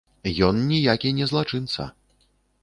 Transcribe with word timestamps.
Ён 0.47 0.55
ніякі 0.71 1.11
не 1.19 1.27
злачынца. 1.33 1.87